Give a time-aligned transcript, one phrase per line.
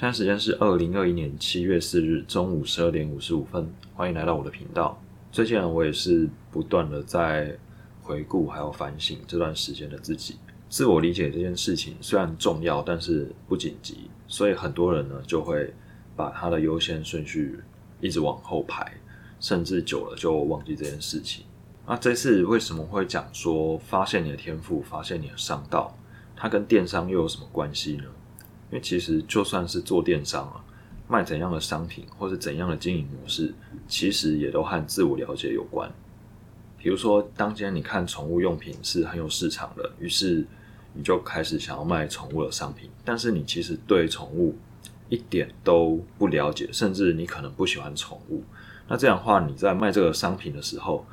[0.00, 4.98] 现在时间是二零二一年七月四日中午十二点五十五分，欢迎来到我的频道。
[5.30, 7.54] 最近呢，我也是不断的在
[8.00, 10.36] 回顾还有反省这段时间的自己。
[10.70, 15.70] 自我理解这件事情虽然重要，但是不紧急，所以很多人呢就会
[16.16, 17.60] 把他的优先顺序
[18.00, 18.90] 一直往后排，
[19.38, 21.44] 甚至久了就忘记这件事情。
[21.86, 25.94] 那这次为什么会讲说发现你的天赋，发现你的商道，
[26.34, 28.04] 它跟电商又有什么关系呢？
[28.70, 30.64] 因为其实就算是做电商啊，
[31.08, 33.52] 卖怎样的商品或是怎样的经营模式，
[33.88, 35.90] 其实也都和自我了解有关。
[36.78, 40.46] 比如说，当今你看宠物用品是很有市场的，于是
[40.94, 44.56] 你就开始想要卖宠物的商品，但是你其实对宠物
[45.08, 48.42] 一点都不了解，甚至你可能不喜欢宠物。
[48.88, 51.04] 那这样的话，你在卖这个商品的时候，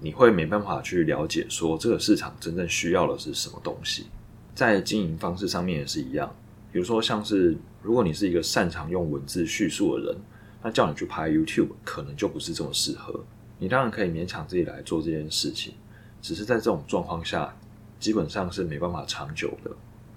[0.00, 4.06] 你会没办法去了解说这个市场真正需要的是什么东西。
[4.54, 6.34] 在经营方式上面也是一样。
[6.72, 10.16] 比如说，像是如果你是一个擅长用文字叙述的人，
[10.62, 13.22] 那叫你去拍 YouTube 可能就不是这么适合。
[13.58, 15.74] 你当然可以勉强自己来做这件事情，
[16.22, 17.54] 只是在这种状况下，
[18.00, 19.70] 基本上是没办法长久的。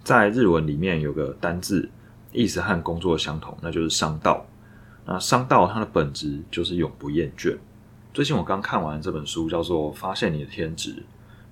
[0.03, 1.89] 在日文里面有个单字，
[2.31, 4.45] 意思和工作相同，那就是商道。
[5.05, 7.55] 那商道它的本质就是永不厌倦。
[8.13, 10.91] 最近我刚看完这本书，叫做《发现你的天职》，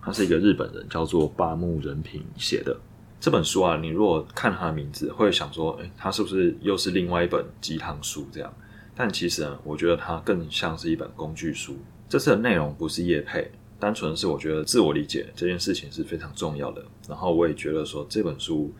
[0.01, 2.79] 它是一个日本人叫做八木仁平写的。
[3.23, 8.53] 这本书啊，你如果看它的名字，会想说，诶，它是不是又是另外一本鸡汤书这样？
[8.93, 11.77] 但其实呢，我觉得它更像是一本工具书。
[12.09, 13.49] 这次的内容不是叶配，
[13.79, 16.83] 单纯是我觉得自我理解这件事情是非常重要的。
[17.07, 18.73] 然后我也觉得说，这本书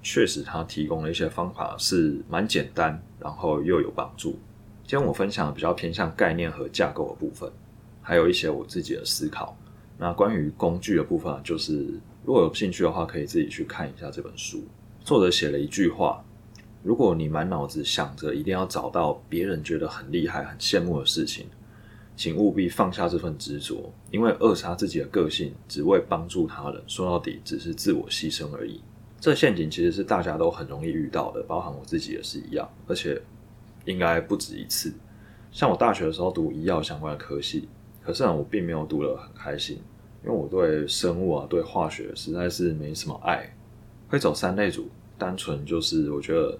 [0.00, 4.38] 确实它提供了一些方法是蛮简单，然后又有帮助。
[4.84, 7.50] 今天我分享的比较偏向概念和架构的部分，
[8.00, 9.58] 还有一些我自己的思考。
[9.98, 14.62] 那关于工具的部分，就是如果有兴趣的话，可以自己去看一下这本书。
[15.00, 16.22] 作者写了一句话：
[16.82, 21.46] 如果你满脑子想着一定要找到别人觉得很厉害、很羡慕的事情，
[22.18, 28.82] 请务必放下这份执着，因为扼杀自己的个性，只为帮助他人，说到底只是自我牺牲而已。
[29.18, 33.18] 这陷阱其实是大家都很容易遇到的，包含我自己也是一样，而且
[33.86, 34.92] 应该不止一次。
[35.50, 37.70] 像我大学的时候读医药相关的科系。
[38.04, 39.78] 可是呢，我并没有读得很开心，
[40.24, 43.48] 因为我对生物啊、对化学实在是没什么爱。
[44.08, 46.52] 会走三类组，单纯就是我觉得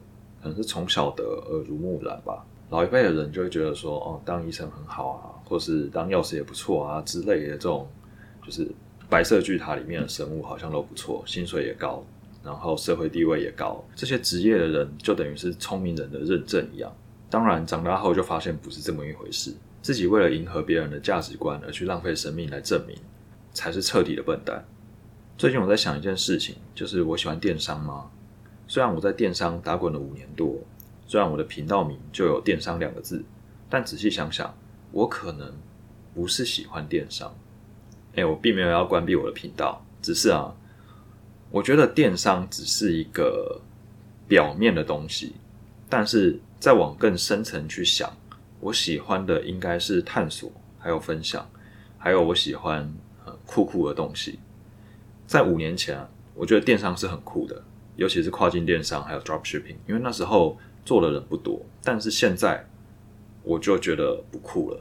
[0.42, 2.44] 可能是从小的耳濡目染吧。
[2.70, 7.88] 老一辈的人就会觉得说，哦，当医生很好啊，或是当药师也不错啊之类的这种，
[8.44, 8.69] 就是
[9.08, 12.04] 白色巨塔里面的生物好像都不错，薪水也高，
[12.44, 13.82] 然后社会地位也高。
[13.96, 16.94] 这些职业的人就等于是聪明人的认证一样。
[17.30, 19.54] 当然，长大后就发现不是这么一回事。
[19.80, 22.94] 自己为了迎合别人的价值观而去浪费生命来证明，
[23.58, 24.64] 才是彻底的笨蛋。
[25.36, 28.08] 最近我在想一件事情，就是我喜欢电商吗？
[28.69, 30.60] 虽然我在电商打滚了五年多，
[31.08, 33.24] 虽然我的频道名就有“电商”两个字，
[33.69, 34.56] 但仔细想想，
[34.92, 35.52] 我可能
[36.14, 37.34] 不是喜欢电商。
[38.14, 40.54] 哎，我并没有要关闭我的频道，只是啊，
[41.50, 43.60] 我觉得电商只是一个
[44.28, 45.34] 表面的东西，
[45.88, 48.08] 但是再往更深层去想。
[48.60, 50.48] 我喜欢的应该是探索，
[50.78, 51.44] 还有分享，
[51.98, 52.92] 还有我喜欢
[53.48, 54.38] 酷酷的东西。
[55.26, 57.64] 在五年前啊，我觉得电商是很酷的，
[57.97, 61.60] 尤其是跨境电商还有 drop shipping，因为那时候做的人不多。
[61.82, 62.64] 但是现在
[63.42, 64.81] 我就觉得不酷了。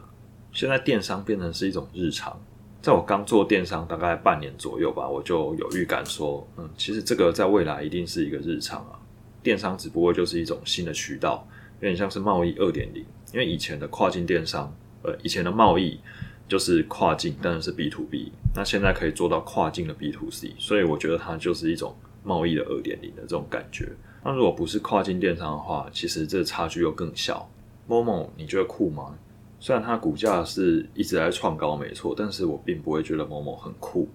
[0.51, 2.37] 现在电商变成是一种日常。
[2.81, 8.99] 在我刚做电商大概半年左右吧，我就有预感说，嗯，其实这个在未来一定是一个日常啊。
[9.43, 11.47] 电商只不过就是一种新的渠道，
[11.79, 13.05] 有点像是贸易二点零。
[13.33, 14.73] 因为以前的跨境电商，
[15.03, 15.99] 呃，以前的贸易
[16.47, 18.31] 就是跨境，当然是 B to B。
[18.55, 23.91] 那现在可以做到跨境的 B to C，所以我觉得它就是一种贸易的二点零的这种感觉。
[24.23, 27.49] 那如果不是跨境电商的话，其实这差距又更小。
[27.87, 29.17] Momo，你觉得酷吗？
[29.59, 34.07] 虽然它股价是一直在创高，没错，但是我并不会觉得 Momo 很酷。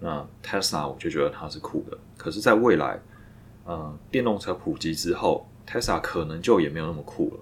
[0.00, 3.00] 那 Tesla 我就觉得它是酷的，可是，在未来，
[3.66, 7.40] 嗯，电动车普及之后，Tesla 可能就也没有那么酷了。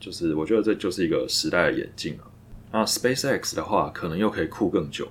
[0.00, 2.24] 就是我觉得这就是一个时代的眼镜啊。
[2.70, 5.08] 那 SpaceX 的话，可能又可以酷更久。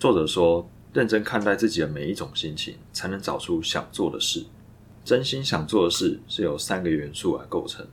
[0.00, 4.44] 作者说，认真看待自己的每一种心情，才能找出想做的事。
[5.04, 7.86] 真心想做的事是由三个元素来构成：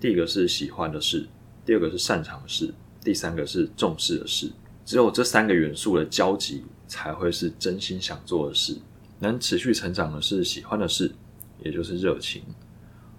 [0.00, 1.28] 第一个是喜欢的事，
[1.66, 2.72] 第二个是擅长的事，
[3.02, 4.50] 第三个是重视的事。
[4.86, 8.76] 只有这三个元素的交集，才会是真心想做的事。
[9.18, 11.12] 能持续成长的是喜欢的事，
[11.62, 12.42] 也就是热情，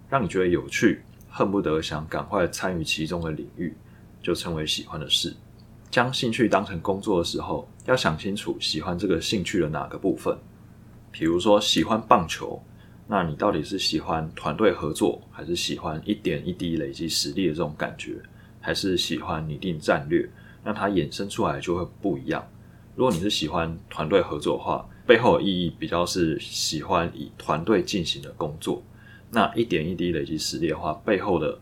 [0.08, 1.02] 让你觉得有趣。
[1.30, 3.72] 恨不得想赶快参与其中的领域，
[4.22, 5.34] 就成为喜欢的事。
[5.90, 10.36] 将兴趣当成工作的时候，要想清楚喜欢这个兴趣的哪个部分。
[11.10, 12.62] 比如说，喜欢棒球，
[13.06, 18.20] 那你到底是喜欢团队合作，还是喜欢一点一滴累积实力的这种感觉，
[18.60, 20.28] 还是喜欢拟定战略？
[20.62, 22.46] 那它衍生出来就会不一样。
[22.94, 28.82] 如果你是喜欢团队合作的话，背后的意义比较是喜欢以团队进行的工作。
[29.30, 31.58] 那一点一滴累积实力的话，背后的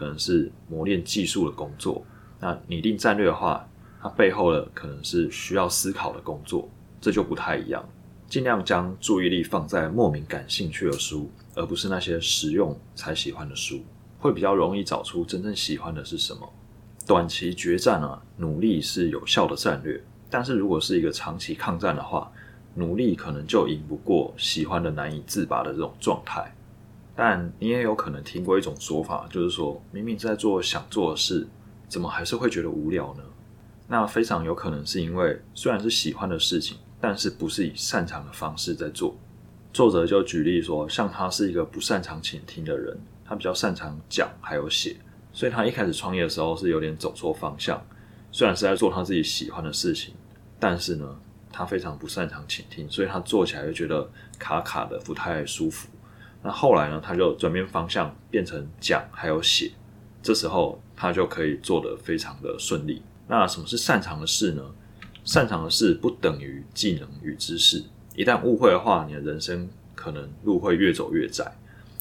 [0.00, 2.02] 可能是磨练技术的工作。
[2.40, 3.68] 那拟定战略的话，
[4.00, 6.66] 它背后的可能是需要思考的工作，
[7.02, 7.86] 这就不太一样。
[8.26, 13.84] 尽量将注意力放在莫名感兴趣的书，而不是那些实用才喜欢的书，
[14.18, 16.50] 会比较容易找出真正喜欢的是什么。
[17.06, 22.32] 短期决战啊，努力是有效的战略，但是如果是一个长期抗战的话，
[22.74, 26.54] 努力可能就赢不过喜欢的难以自拔的这种状态。
[27.22, 31.46] 但你也有可能听过一种说法，就是说明明在做想做的事，
[31.86, 33.22] 怎么还是会觉得无聊呢？
[33.86, 36.78] 那非常有可能是因为虽然是喜欢的事情。
[37.02, 39.16] 但是不是以擅长的方式在做。
[39.72, 42.94] 作者就举例说，像他是一个不擅长倾听的人，
[43.24, 44.96] 他比较擅长讲还有写，
[45.32, 47.82] 所以他一开始创业的时候是有点走错方向。
[48.30, 50.12] 虽然是在做他自己喜欢的事情，
[50.58, 51.18] 但是呢，
[51.50, 54.06] 他非常不擅长倾听，所以他做起来就觉得
[54.38, 55.88] 卡卡的，不太舒服。
[56.42, 59.72] 那后来呢，他就转变方向，变成讲还有写，
[60.22, 63.02] 这时候他就可以做得非常的顺利。
[63.28, 64.62] 那什么是擅长的事呢？
[65.24, 67.84] 擅长的事不等于技能与知识，
[68.16, 71.56] 一旦误会的话，你的人生可能路会越走越窄。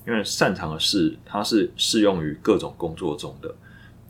[0.07, 3.53] 因为擅长的事它是适用于各种工作中的，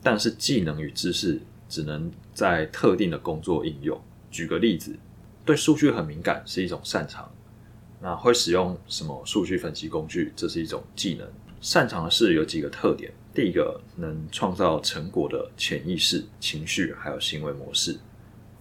[0.02, 1.38] 但是技能与知识
[1.68, 4.00] 只能在特定的工作应用。
[4.30, 4.96] 举个例子，
[5.44, 7.30] 对数据很敏感是一种擅长，
[8.00, 11.28] 那会使用什么数据分析工具，这是一种技能。
[11.60, 17.98] 擅长的事有几个特点：第一个，能创造成果的潜意识、情绪还有行为模式。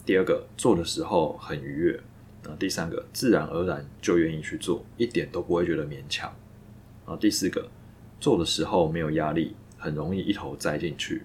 [0.05, 2.01] 第二个做的时候很愉悦，
[2.43, 6.29] 啊，第三个自然而然就愿意去做，一点都不会觉得勉强，
[7.05, 7.69] 啊，第四个
[8.19, 11.23] 做的时候没有压力，很容易一头栽进去，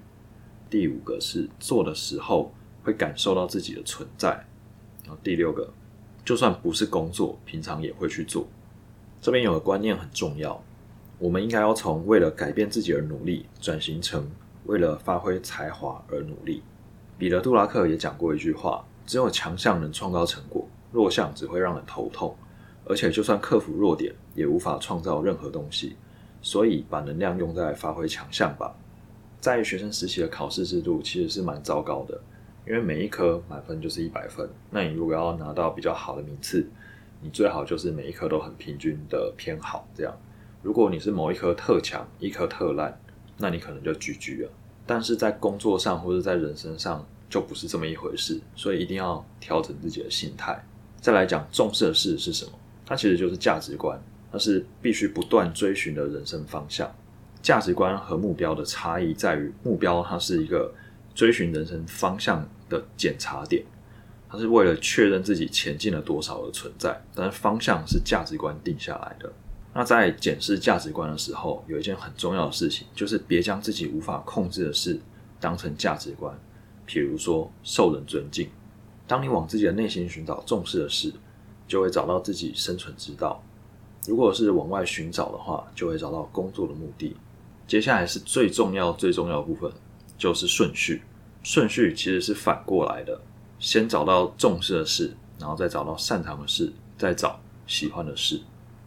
[0.70, 4.46] 第五个是做的时候会感受到自己的存在，
[5.08, 5.72] 啊，第六个
[6.24, 8.46] 就算不是工作，平常也会去做。
[9.20, 10.62] 这边有个观念很重要，
[11.18, 14.30] 我们应该要从为了改变自己而努力，转型成
[14.66, 16.62] 为了发挥才华而努力。
[17.18, 22.34] 彼得·杜拉克也讲过一句话：“只有强项能创造成果，弱项只会让人头痛。
[22.86, 25.96] 而且，就算克服弱点，也无法创造任何东西。
[26.42, 28.74] 所以，把能量用在发挥强项吧。”
[29.40, 32.18] 在学生时期的考试制度其实是蛮糟糕的，
[32.66, 34.48] 因为每一科满分就是一百分。
[34.70, 36.66] 那你如果要拿到比较好的名次，
[37.20, 39.86] 你最好就是每一科都很平均的偏好。
[39.94, 40.14] 这样，
[40.62, 42.98] 如果你是某一科特强，一科特烂，
[43.36, 44.50] 那你可能就 GG 了。
[44.86, 50.62] 但是在工作上或者在人生上就不是这么一回事，所以一定要调整自己的心态。
[51.00, 52.52] 再来讲重视的事是什么？
[52.86, 53.98] 它其实就是价值观，
[54.30, 56.90] 它是必须不断追寻的人生方向。
[57.42, 60.72] 价值观和目标的差异在于，目标它是一个
[61.14, 63.64] 追寻人生方向的检查点，
[64.28, 69.32] 它是为了确认自己前进了多少而存在，但是方向是价值观定下来的。
[69.72, 75.00] 那在检视价值观的时候，有一件很重要的事情，就是别将自己无法控制的事
[75.40, 76.32] 当成价值观。
[76.86, 78.48] 比如说，受人尊敬。
[79.06, 81.12] 当你往自己的内心寻找重视的事，
[81.66, 83.42] 就会找到自己生存之道。
[84.06, 87.16] 如果是往外寻找的话，就会找到工作的目的。
[87.66, 89.72] 接下来是最重要、最重要的部分，
[90.24, 91.02] 就是顺序。
[91.42, 93.20] 顺序其实是反过来的：
[93.58, 98.40] 先找到重视的事，然后再找到擅长的事，再找喜欢的事。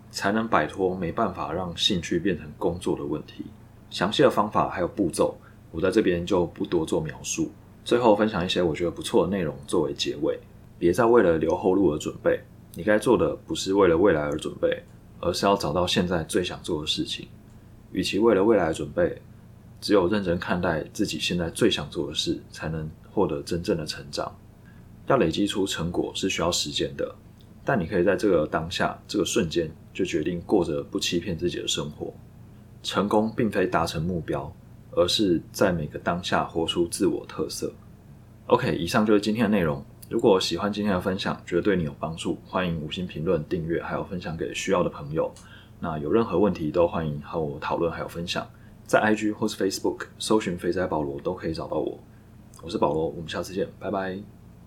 [0.09, 3.45] 才能摆脱没办法让兴趣变成工作的问题。
[3.91, 5.37] 详细的方法还有步骤，
[5.69, 7.51] 我在这边就不多做描述。
[7.85, 10.39] 最后分享一些我觉得不错的内容作为结尾。
[10.79, 12.39] 别再为了留后路而准备，
[12.73, 14.81] 你该做的不是为了未来而准备，
[15.19, 17.27] 而是要找到现在最想做的事情。
[17.91, 19.21] 与其为了未来准备，
[19.79, 24.31] 只有认真看待自己现在最想做的事，才能获得真正的成长。
[25.07, 27.15] 要累积出成果是需要时间的。
[27.63, 32.13] 但你可以在这个当下、这个瞬间就决定过着不欺骗自己的生活。
[32.81, 34.49] 成功并非达成目标，
[34.91, 37.69] 而是在每个当下活出自我特色。
[38.45, 39.83] OK，以上就是今天的内容。
[40.09, 45.29] 如果喜欢今天的分享，觉得对你有帮助，欢迎五星评论、订阅，还有分享给需要的朋友。
[45.81, 48.47] 那有任何问题都欢迎和我讨论，还有分享。
[48.87, 51.99] 在 IG 或是 Facebook 搜寻“肥仔保罗”都可以找到我。
[52.63, 54.36] 我是保罗，我们下次见，拜拜。